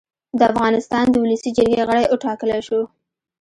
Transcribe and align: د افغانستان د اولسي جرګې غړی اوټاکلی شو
د 0.37 0.39
افغانستان 0.51 1.05
د 1.09 1.15
اولسي 1.21 1.49
جرګې 1.57 1.83
غړی 1.89 2.05
اوټاکلی 2.11 2.59
شو 2.67 2.79